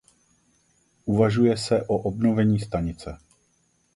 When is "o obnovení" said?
1.87-2.59